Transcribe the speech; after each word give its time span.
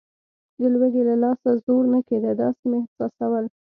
د 0.59 0.61
لوږې 0.73 1.03
له 1.09 1.15
لاسه 1.23 1.49
زور 1.63 1.83
نه 1.93 1.99
کېده، 2.07 2.31
داسې 2.41 2.63
مې 2.69 2.77
احساسول. 2.81 3.45